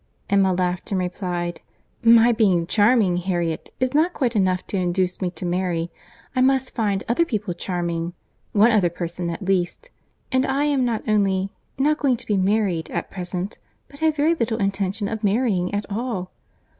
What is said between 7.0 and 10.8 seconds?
other people charming—one other person at least. And I